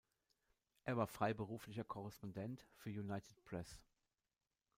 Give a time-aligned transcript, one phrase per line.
[0.83, 3.79] Er war freiberuflicher Korrespondent für United Press.